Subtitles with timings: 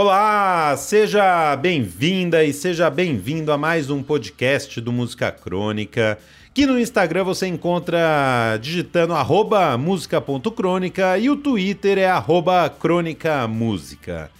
[0.00, 6.16] Olá, seja bem-vinda e seja bem-vindo a mais um podcast do Música Crônica,
[6.54, 14.30] que no Instagram você encontra digitando arroba música.crônica e o Twitter é arroba crônicamúsica.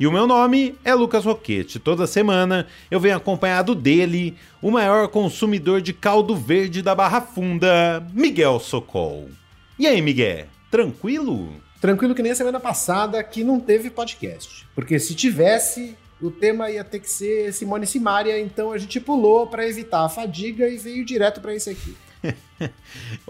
[0.00, 1.78] E o meu nome é Lucas Roquete.
[1.78, 8.04] Toda semana eu venho acompanhado dele, o maior consumidor de caldo verde da Barra Funda,
[8.12, 9.28] Miguel Socol.
[9.78, 10.46] E aí, Miguel?
[10.72, 11.62] Tranquilo?
[11.84, 14.66] Tranquilo que nem a semana passada que não teve podcast.
[14.74, 19.46] Porque se tivesse, o tema ia ter que ser Simone Simaria, então a gente pulou
[19.46, 21.94] para evitar a fadiga e veio direto para esse aqui.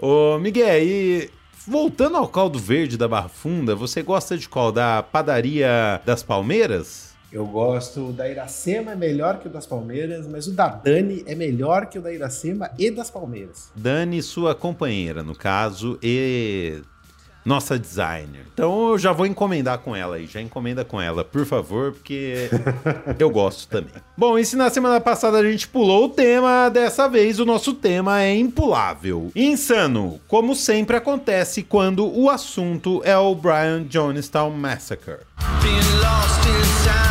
[0.01, 1.29] Ô, Miguel, e
[1.67, 4.71] voltando ao caldo verde da Barra Funda, você gosta de qual?
[4.71, 7.13] Da padaria das Palmeiras?
[7.33, 11.35] Eu gosto da Iracema, é melhor que o das Palmeiras, mas o da Dani é
[11.35, 13.69] melhor que o da Iracema e das Palmeiras.
[13.75, 16.81] Dani, sua companheira, no caso, e
[17.45, 18.45] nossa designer.
[18.53, 22.49] Então eu já vou encomendar com ela aí, já encomenda com ela, por favor, porque
[23.19, 23.93] eu gosto também.
[24.17, 27.73] Bom, e se na semana passada a gente pulou o tema, dessa vez o nosso
[27.73, 29.31] tema é impulável.
[29.35, 35.19] Insano, como sempre acontece quando o assunto é o Brian Jonestown Massacre.
[35.61, 37.04] Being lost in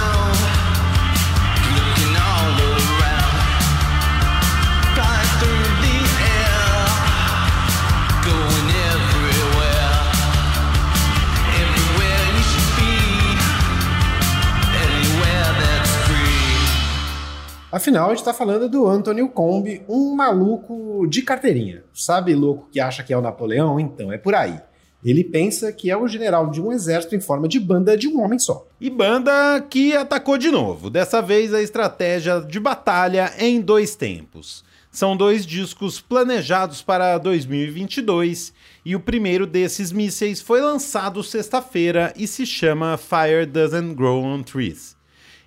[17.75, 21.83] Afinal, a gente está falando do Anthony Combe, um maluco de carteirinha.
[21.93, 23.81] Sabe, louco que acha que é o Napoleão?
[23.81, 24.61] Então, é por aí.
[25.05, 28.23] Ele pensa que é o general de um exército em forma de banda de um
[28.23, 28.65] homem só.
[28.81, 30.89] E banda que atacou de novo.
[30.89, 34.65] Dessa vez a estratégia de batalha em dois tempos.
[34.89, 38.53] São dois discos planejados para 2022
[38.85, 44.45] e o primeiro desses mísseis foi lançado sexta-feira e se chama Fire Doesn't Grow on
[44.45, 44.94] Trees.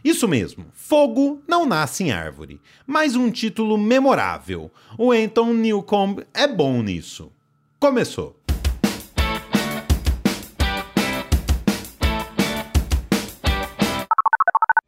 [0.07, 4.71] Isso mesmo, Fogo não nasce em árvore, mas um título memorável.
[4.97, 7.29] O Anton Newcomb é bom nisso.
[7.77, 8.33] Começou.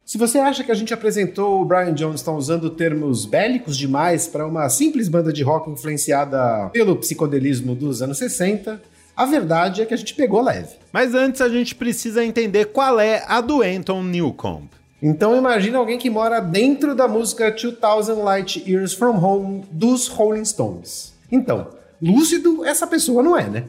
[0.06, 4.46] Se você acha que a gente apresentou o Brian Johnston usando termos bélicos demais para
[4.46, 8.80] uma simples banda de rock influenciada pelo psicodelismo dos anos 60,
[9.14, 10.76] a verdade é que a gente pegou leve.
[10.90, 14.79] Mas antes a gente precisa entender qual é a do Anton Newcomb.
[15.02, 20.44] Então imagina alguém que mora dentro da música 2000 Light Years From Home dos Rolling
[20.44, 21.14] Stones.
[21.32, 21.68] Então,
[22.02, 23.64] lúcido essa pessoa não é, né?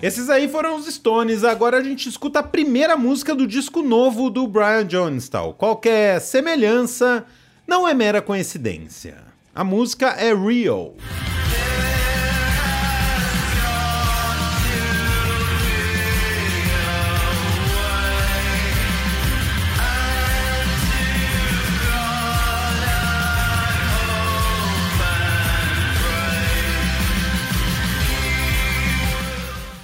[0.00, 1.42] Esses aí foram os Stones.
[1.42, 5.52] Agora a gente escuta a primeira música do disco novo do Brian Jonestown.
[5.54, 7.26] Qualquer semelhança
[7.66, 9.16] não é mera coincidência.
[9.52, 10.94] A música é Real.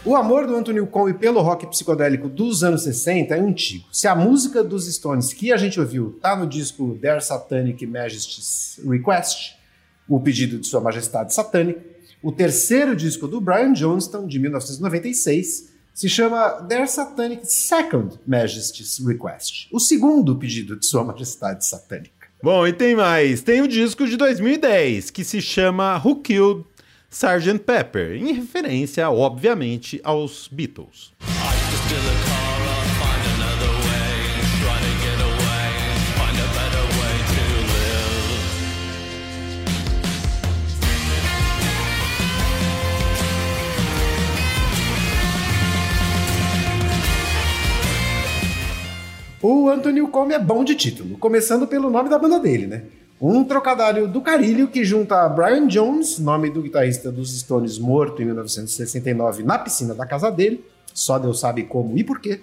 [0.06, 3.86] O amor do Anthony Combe pelo rock psicodélico dos anos 60 é antigo.
[3.90, 8.78] Se a música dos Stones que a gente ouviu tá no disco Their Satanic Majesty's
[8.86, 9.56] Request,
[10.06, 11.80] o pedido de Sua Majestade Satânica,
[12.22, 19.68] o terceiro disco do Brian Johnston, de 1996, se chama Their Satanic Second Majesty's Request,
[19.72, 22.12] o segundo pedido de Sua Majestade Satânica.
[22.42, 23.40] Bom, e tem mais.
[23.40, 26.66] Tem o disco de 2010, que se chama Who Killed
[27.14, 27.60] Sgt.
[27.60, 31.12] Pepper, em referência, obviamente, aos Beatles.
[49.40, 52.82] O Anthony Combe é bom de título, começando pelo nome da banda dele, né?
[53.20, 58.24] Um trocadilho do carilho que junta Brian Jones, nome do guitarrista dos Stones morto em
[58.24, 62.40] 1969 na piscina da casa dele, só Deus sabe como e porquê,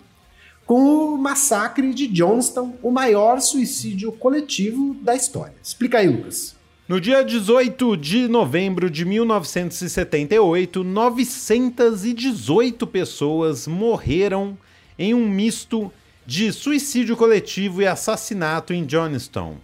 [0.65, 5.53] com o massacre de Johnston, o maior suicídio coletivo da história.
[5.61, 6.55] Explica aí, Lucas.
[6.87, 14.57] No dia 18 de novembro de 1978, 918 pessoas morreram
[14.97, 15.91] em um misto
[16.25, 19.57] de suicídio coletivo e assassinato em Johnstown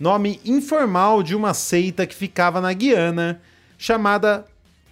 [0.00, 3.40] nome informal de uma seita que ficava na Guiana,
[3.76, 4.46] chamada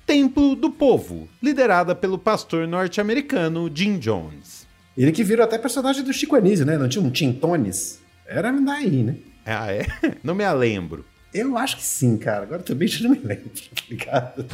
[0.07, 4.67] Templo do Povo, liderada pelo pastor norte-americano Jim Jones.
[4.97, 6.77] Ele que virou até personagem do Chico Anísio, né?
[6.77, 8.01] Não tinha um Tintones?
[8.27, 9.17] Era daí, né?
[9.47, 9.87] Ah, é?
[10.23, 11.07] Não me lembro.
[11.33, 12.43] Eu acho que sim, cara.
[12.43, 14.47] Agora também já não me lembro, tá ligado?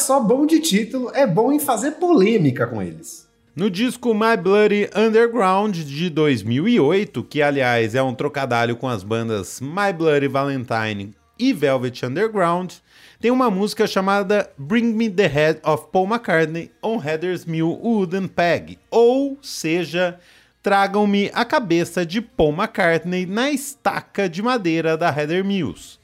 [0.00, 3.28] Só bom de título, é bom em fazer polêmica com eles.
[3.54, 9.60] No disco My Bloody Underground de 2008, que aliás é um trocadilho com as bandas
[9.60, 12.72] My Bloody Valentine e Velvet Underground,
[13.20, 18.28] tem uma música chamada Bring Me the Head of Paul McCartney on Heather's Mill Wooden
[18.28, 20.18] Peg, ou seja,
[20.62, 25.98] Tragam-me a cabeça de Paul McCartney na estaca de madeira da Heather Mills.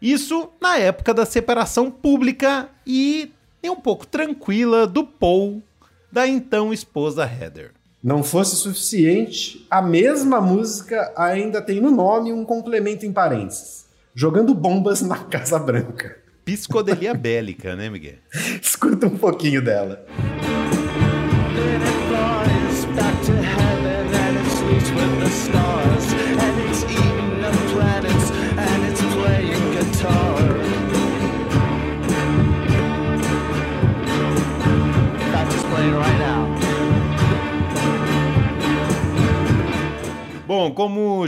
[0.00, 5.62] Isso na época da separação pública e nem um pouco tranquila do Paul
[6.10, 7.72] da então esposa Heather.
[8.02, 14.54] Não fosse suficiente, a mesma música ainda tem no nome um complemento em parênteses: jogando
[14.54, 16.16] bombas na Casa Branca.
[16.44, 18.14] Psicodelia bélica, né, Miguel?
[18.62, 20.06] Escuta um pouquinho dela.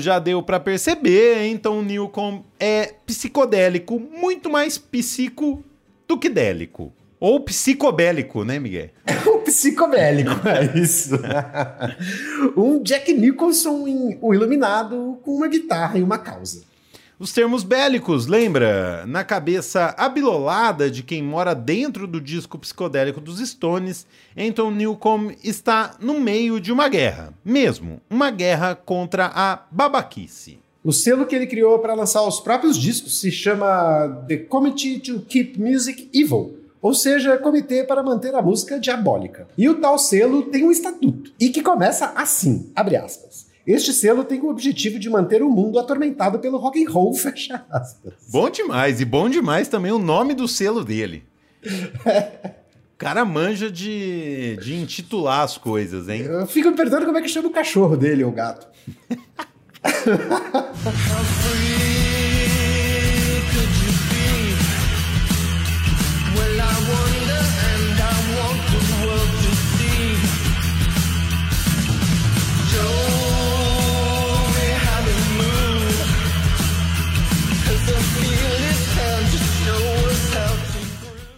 [0.00, 5.62] Já deu para perceber, então Newcomb é psicodélico, muito mais psico
[6.08, 6.92] do que délico.
[7.20, 8.88] Ou psicobélico, né, Miguel?
[9.26, 11.14] Um psicobélico, é isso.
[12.56, 16.62] um Jack Nicholson em O Iluminado com uma guitarra e uma causa.
[17.20, 19.04] Os termos bélicos, lembra?
[19.06, 25.96] Na cabeça abilolada de quem mora dentro do disco psicodélico dos Stones, Anton Newcomb está
[26.00, 27.34] no meio de uma guerra.
[27.44, 30.60] Mesmo, uma guerra contra a babaquice.
[30.82, 35.20] O selo que ele criou para lançar os próprios discos se chama The Committee to
[35.28, 39.46] Keep Music Evil, ou seja, Comitê para Manter a Música Diabólica.
[39.58, 43.49] E o tal selo tem um estatuto, e que começa assim, abre aspas.
[43.66, 47.64] Este selo tem o objetivo de manter o mundo atormentado pelo rock and roll, fecha
[47.70, 48.14] aspas.
[48.30, 51.24] Bom demais, e bom demais também o nome do selo dele.
[51.64, 56.22] O cara manja de, de intitular as coisas, hein?
[56.22, 58.66] Eu fico me perguntando como é que chama o cachorro dele, o gato.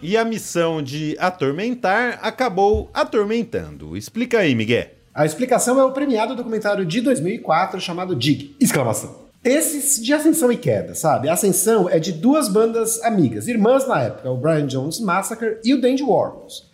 [0.03, 3.95] E a missão de atormentar acabou atormentando.
[3.95, 4.87] Explica aí, Miguel.
[5.15, 8.53] A explicação é o premiado documentário de 2004 chamado Dig!
[8.59, 9.23] Exclamação.
[9.41, 11.29] Esses de ascensão e queda, sabe?
[11.29, 15.73] A ascensão é de duas bandas amigas, irmãs na época, o Brian Jones Massacre e
[15.73, 16.69] o Dandy Warhols.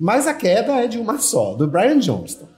[0.00, 2.48] Mas a queda é de uma só, do Brian Johnston.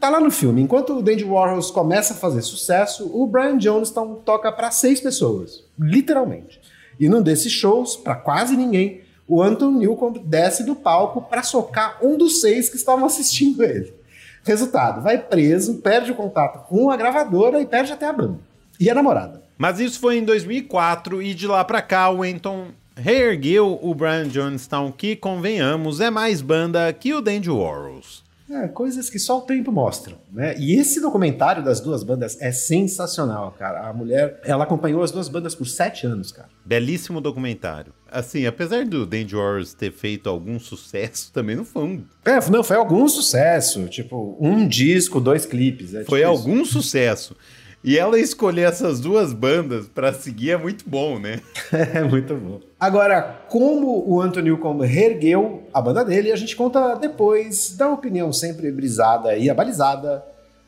[0.00, 4.16] Tá lá no filme, enquanto o Dandy Warhols começa a fazer sucesso, o Brian Johnston
[4.24, 6.60] toca para seis pessoas, literalmente.
[6.98, 11.98] E num desses shows, para quase ninguém, o Anton Newcomb desce do palco para socar
[12.02, 13.94] um dos seis que estavam assistindo ele.
[14.42, 18.40] Resultado, vai preso, perde o contato com a gravadora e perde até a banda.
[18.80, 19.40] E a namorada.
[19.56, 24.28] Mas isso foi em 2004 e de lá para cá o Anton reergueu o Brian
[24.28, 28.24] Jonestown, que, convenhamos, é mais banda que o Dandy Warhols.
[28.50, 30.56] É, coisas que só o tempo mostra, né?
[30.58, 33.88] E esse documentário das duas bandas é sensacional, cara.
[33.88, 36.48] A mulher, ela acompanhou as duas bandas por sete anos, cara.
[36.64, 37.92] Belíssimo documentário.
[38.10, 42.04] Assim, apesar do Dandy Wars ter feito algum sucesso, também não foi um...
[42.24, 43.86] É, não, foi algum sucesso.
[43.86, 45.94] Tipo, um disco, dois clipes.
[45.94, 47.36] É foi tipo algum sucesso.
[47.82, 51.40] E ela escolher essas duas bandas para seguir é muito bom, né?
[51.72, 52.60] é muito bom.
[52.78, 58.34] Agora, como o Anthony Newcomb reergueu a banda dele, a gente conta depois da opinião
[58.34, 60.22] sempre brisada e abalizada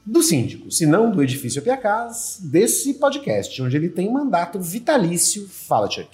[0.07, 5.47] do síndico, se não do edifício Piacás, desse podcast, onde ele tem mandato vitalício.
[5.49, 6.09] Fala, Chuck.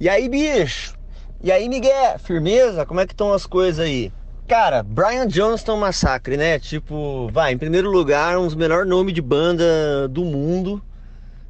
[0.00, 0.94] E aí, bicho?
[1.44, 2.18] E aí, Miguel?
[2.18, 2.84] Firmeza?
[2.84, 4.12] Como é que estão as coisas aí?
[4.46, 6.58] Cara, Brian Johnston Massacre, né?
[6.58, 10.82] Tipo, vai, em primeiro lugar, um dos melhores nomes de banda do mundo.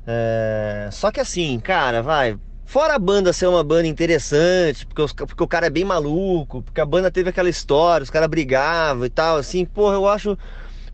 [0.06, 0.88] É...
[0.92, 2.38] Só que assim, cara, vai.
[2.64, 6.62] Fora a banda ser uma banda interessante, porque, os, porque o cara é bem maluco,
[6.62, 10.38] porque a banda teve aquela história, os caras brigavam e tal, assim, porra, eu acho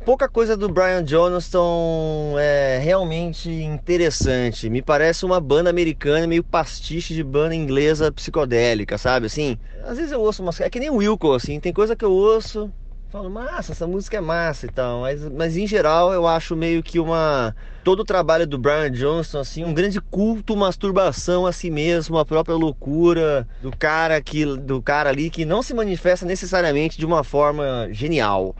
[0.04, 4.71] pouca coisa do Brian Johnston é realmente interessante.
[4.71, 9.26] Me parece uma banda americana meio pastiche de banda inglesa psicodélica, sabe?
[9.26, 10.61] Assim, às vezes eu ouço umas.
[10.61, 12.73] É que nem Wilco, assim, tem coisa que eu ouço,
[13.11, 15.02] falo, massa, essa música é massa e tal.
[15.02, 17.54] Mas, mas em geral eu acho meio que uma.
[17.83, 22.25] Todo o trabalho do Brian Johnston, assim, um grande culto, masturbação a si mesmo, a
[22.25, 24.45] própria loucura do cara que.
[24.45, 28.54] do cara ali que não se manifesta necessariamente de uma forma genial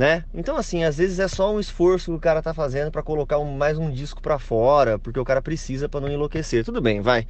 [0.00, 0.24] né?
[0.32, 3.38] Então assim, às vezes é só um esforço que o cara tá fazendo para colocar
[3.38, 6.64] um, mais um disco para fora, porque o cara precisa para não enlouquecer.
[6.64, 7.26] Tudo bem, vai.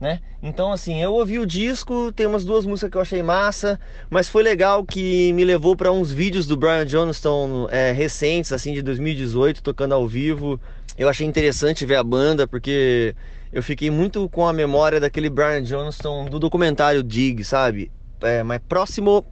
[0.00, 0.18] Né?
[0.42, 3.78] Então assim, eu ouvi o disco, tem umas duas músicas que eu achei massa,
[4.08, 8.72] mas foi legal que me levou para uns vídeos do Brian Johnston é, recentes, assim,
[8.72, 10.58] de 2018, tocando ao vivo.
[10.96, 13.14] Eu achei interessante ver a banda, porque
[13.52, 17.92] eu fiquei muito com a memória daquele Brian Johnston do documentário Dig, sabe?
[18.22, 19.22] É, mas próximo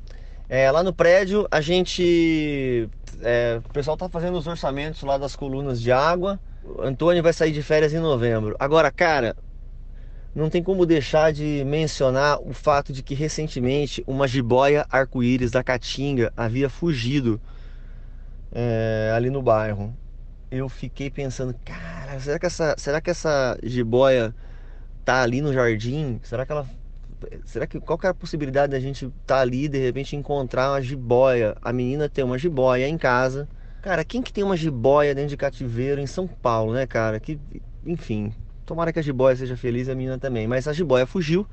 [0.49, 2.88] é, lá no prédio a gente.
[3.21, 6.40] É, o pessoal tá fazendo os orçamentos lá das colunas de água.
[6.64, 8.57] O Antônio vai sair de férias em novembro.
[8.59, 9.37] Agora, cara,
[10.35, 15.62] não tem como deixar de mencionar o fato de que recentemente uma jiboia arco-íris da
[15.62, 17.40] Caatinga havia fugido
[18.52, 19.95] é, ali no bairro.
[20.50, 24.35] Eu fiquei pensando, cara, será que essa, será que essa jiboia
[25.05, 26.21] tá ali no jardim?
[26.23, 26.67] Será que ela
[27.44, 30.70] será que qual que é a possibilidade da gente estar tá ali de repente encontrar
[30.70, 31.56] uma jiboia?
[31.62, 33.48] A menina tem uma jiboia em casa.
[33.82, 37.18] Cara, quem que tem uma jiboia dentro de cativeiro em São Paulo, né, cara?
[37.20, 37.38] Que,
[37.87, 38.32] enfim,
[38.66, 40.46] tomara que a jiboia seja feliz e a menina também.
[40.46, 41.46] Mas a jiboia fugiu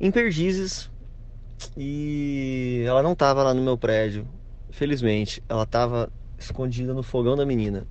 [0.00, 0.90] em Perdizes
[1.76, 4.26] e ela não estava lá no meu prédio.
[4.70, 7.86] Felizmente, ela estava escondida no fogão da menina.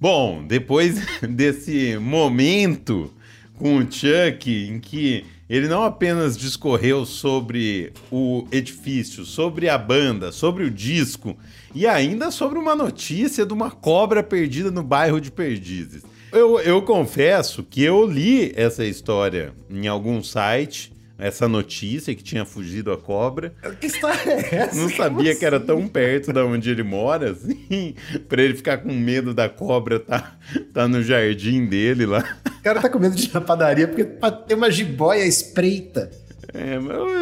[0.00, 3.12] Bom, depois desse momento
[3.56, 10.32] com o Chuck em que ele não apenas discorreu sobre o edifício, sobre a banda,
[10.32, 11.36] sobre o disco
[11.74, 16.02] e ainda sobre uma notícia de uma cobra perdida no bairro de Perdizes.
[16.32, 22.44] Eu, eu confesso que eu li essa história em algum site essa notícia que tinha
[22.44, 23.54] fugido a cobra.
[23.80, 24.80] Que história é essa?
[24.80, 25.38] Não sabia assim?
[25.38, 27.94] que era tão perto da onde ele mora, assim,
[28.28, 30.36] pra ele ficar com medo da cobra tá,
[30.72, 32.24] tá no jardim dele lá.
[32.64, 34.04] O cara tá com medo de ir na padaria porque
[34.48, 36.10] tem uma jiboia espreita.
[36.54, 36.78] É,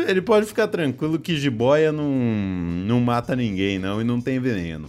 [0.09, 2.09] ele pode ficar tranquilo que jiboia não,
[2.87, 4.89] não mata ninguém, não, e não tem veneno.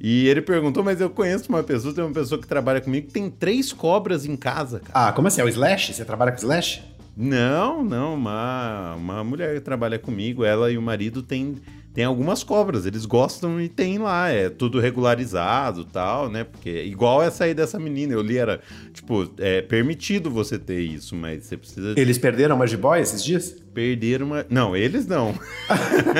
[0.00, 3.12] E ele perguntou, mas eu conheço uma pessoa, tem uma pessoa que trabalha comigo que
[3.12, 5.08] tem três cobras em casa, cara.
[5.08, 5.40] Ah, como assim?
[5.40, 5.92] É o Slash?
[5.92, 6.80] Você trabalha com Slash?
[7.16, 11.56] Não, não, uma, uma mulher que trabalha comigo, ela e o marido têm
[11.98, 16.44] tem algumas cobras, eles gostam e tem lá, é tudo regularizado tal, né?
[16.44, 18.60] Porque igual essa aí dessa menina, eu li, era,
[18.92, 21.94] tipo, é permitido você ter isso, mas você precisa.
[21.96, 23.50] Eles perderam uma jiboia esses dias?
[23.74, 24.46] Perderam uma.
[24.48, 25.34] Não, eles não.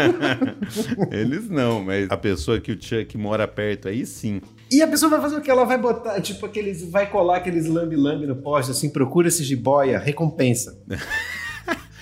[1.12, 4.40] eles não, mas a pessoa que o Chuck mora perto aí sim.
[4.72, 5.48] E a pessoa vai fazer o que?
[5.48, 6.90] Ela vai botar, tipo, aqueles.
[6.90, 10.76] Vai colar aqueles lambi-lambi no poste, assim, procura esse jiboia, recompensa.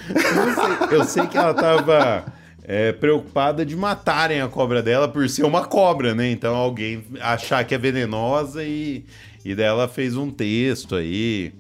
[0.09, 2.25] eu, sei, eu sei que ela tava
[2.69, 6.29] é, preocupada de matarem a cobra dela por ser uma cobra, né?
[6.33, 9.05] Então alguém achar que é venenosa e,
[9.45, 11.55] e dela fez um texto aí.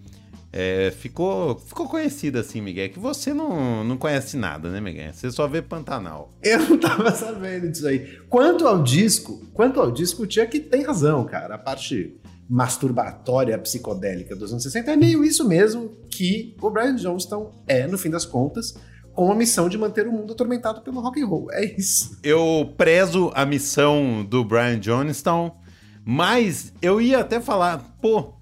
[0.52, 5.12] É, ficou, ficou conhecida assim, Miguel, que você não, não conhece nada, né, Miguel?
[5.12, 6.32] Você só vê Pantanal.
[6.42, 8.18] Eu não tava sabendo disso aí.
[8.28, 11.54] Quanto ao disco, quanto ao disco, o Chuck tem razão, cara.
[11.54, 12.16] A parte
[12.48, 17.98] masturbatória psicodélica dos anos 60 é meio isso mesmo que o Brian Johnston é, no
[17.98, 18.74] fim das contas
[19.16, 21.48] com a missão de manter o mundo atormentado pelo rock and roll.
[21.50, 22.18] É isso.
[22.22, 25.56] Eu prezo a missão do Brian Johnston,
[26.04, 28.34] mas eu ia até falar, pô,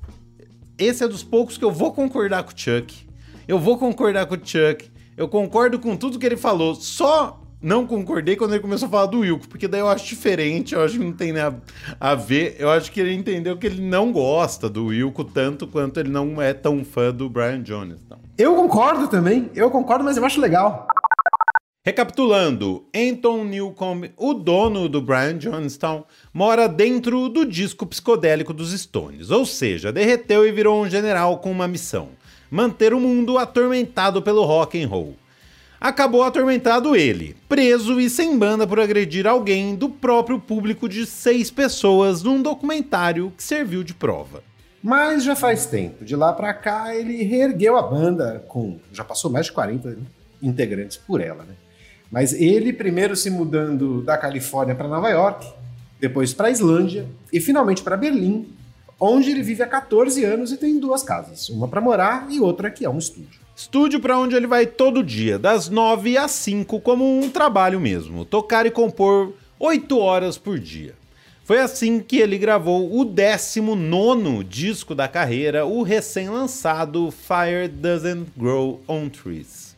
[0.76, 3.06] esse é dos poucos que eu vou concordar com o Chuck.
[3.46, 4.90] Eu vou concordar com o Chuck.
[5.16, 6.74] Eu concordo com tudo que ele falou.
[6.74, 10.74] Só não concordei quando ele começou a falar do Wilco, porque daí eu acho diferente,
[10.74, 11.62] eu acho que não tem nada
[12.00, 12.56] a ver.
[12.58, 16.42] Eu acho que ele entendeu que ele não gosta do Wilco tanto quanto ele não
[16.42, 18.00] é tão fã do Brian Jones.
[18.36, 20.88] Eu concordo também, eu concordo, mas eu acho legal.
[21.86, 29.30] Recapitulando, Anton Newcomb, o dono do Brian Jonestown, mora dentro do disco psicodélico dos Stones,
[29.30, 32.08] ou seja, derreteu e virou um general com uma missão:
[32.50, 35.14] manter o mundo atormentado pelo rock and roll.
[35.80, 41.52] Acabou atormentado ele, preso e sem banda por agredir alguém do próprio público de seis
[41.52, 44.42] pessoas num documentário que serviu de prova.
[44.86, 46.04] Mas já faz tempo.
[46.04, 48.78] De lá para cá, ele reergueu a banda com.
[48.92, 49.96] Já passou mais de 40
[50.42, 51.54] integrantes por ela, né?
[52.12, 55.50] Mas ele primeiro se mudando da Califórnia para Nova York,
[55.98, 58.46] depois para Islândia e finalmente para Berlim,
[59.00, 62.70] onde ele vive há 14 anos e tem duas casas, uma para morar e outra
[62.70, 63.40] que é um estúdio.
[63.56, 68.22] Estúdio para onde ele vai todo dia, das 9 às 5, como um trabalho mesmo,
[68.26, 70.94] tocar e compor 8 horas por dia.
[71.44, 78.82] Foi assim que ele gravou o 19 disco da carreira, o recém-lançado Fire Doesn't Grow
[78.88, 79.76] on Trees.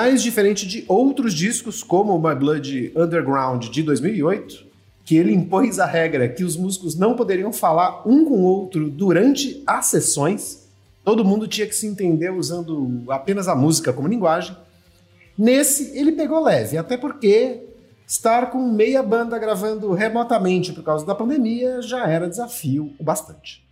[0.00, 4.64] Mas diferente de outros discos, como o My Blood Underground de 2008,
[5.04, 8.88] que ele impôs a regra que os músicos não poderiam falar um com o outro
[8.88, 10.68] durante as sessões,
[11.04, 14.56] todo mundo tinha que se entender usando apenas a música como linguagem.
[15.36, 17.64] Nesse, ele pegou leve, até porque
[18.06, 23.66] estar com meia banda gravando remotamente por causa da pandemia já era desafio o bastante.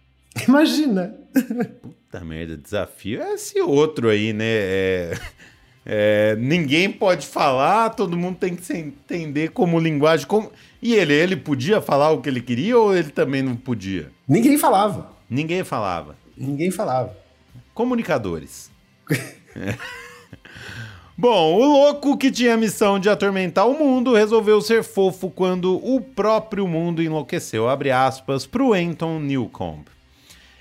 [0.49, 1.15] Imagina!
[1.81, 4.45] Puta merda, desafio é esse outro aí, né?
[4.45, 5.13] É...
[5.89, 10.27] É, ninguém pode falar, todo mundo tem que se entender como linguagem.
[10.27, 10.51] Como...
[10.83, 14.11] E ele, ele podia falar o que ele queria ou ele também não podia?
[14.27, 15.13] Ninguém falava.
[15.31, 16.17] Ninguém falava.
[16.37, 17.17] Ninguém falava.
[17.73, 18.69] Comunicadores.
[19.55, 19.77] é.
[21.19, 25.75] Bom, o louco que tinha a missão de atormentar o mundo resolveu ser fofo quando
[25.83, 29.87] o próprio mundo enlouqueceu, abre aspas, pro Anton Newcomb.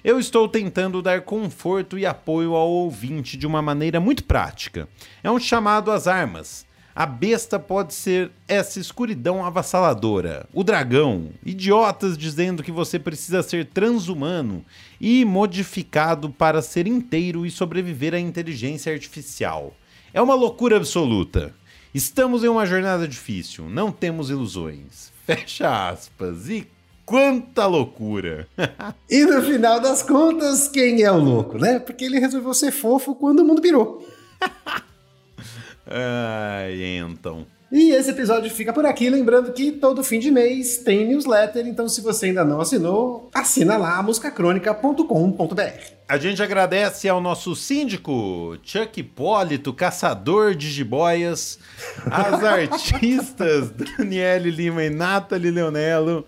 [0.05, 4.87] Eu estou tentando dar conforto e apoio ao ouvinte de uma maneira muito prática.
[5.23, 6.63] É um chamado às armas.
[6.93, 13.65] A besta pode ser essa escuridão avassaladora, o dragão, idiotas dizendo que você precisa ser
[13.65, 14.63] transhumano
[15.01, 19.75] e modificado para ser inteiro e sobreviver à inteligência artificial.
[20.13, 21.51] É uma loucura absoluta.
[21.95, 25.11] Estamos em uma jornada difícil, não temos ilusões.
[25.25, 26.47] Fecha aspas.
[26.47, 26.67] E
[27.05, 28.47] Quanta loucura!
[29.09, 31.77] e no final das contas, quem é o louco, né?
[31.79, 34.07] Porque ele resolveu ser fofo quando o mundo pirou.
[35.85, 37.45] Ai, então.
[37.71, 41.89] E esse episódio fica por aqui, lembrando que todo fim de mês tem newsletter, então
[41.89, 45.95] se você ainda não assinou, assina lá musicacronica.com.br.
[46.07, 51.59] A gente agradece ao nosso síndico, Chuck Hipólito, caçador de jiboias,
[52.05, 56.25] às artistas Daniele Lima e Nathalie Leonello,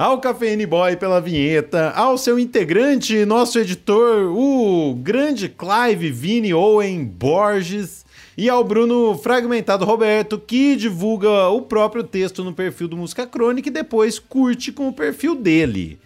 [0.00, 7.04] ao Cafeine Boy pela vinheta, ao seu integrante, nosso editor, o grande Clive Vini Owen
[7.04, 13.26] Borges, e ao Bruno Fragmentado Roberto, que divulga o próprio texto no perfil do Música
[13.26, 15.98] Crônica e depois curte com o perfil dele.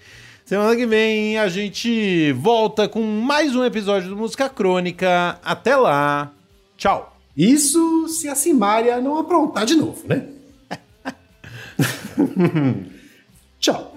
[0.44, 5.38] Semana que vem a gente volta com mais um episódio do Música Crônica.
[5.40, 6.33] Até lá.
[6.76, 7.16] Tchau.
[7.37, 10.26] Isso se a Simária não aprontar de novo, né?
[13.64, 13.93] Ciao.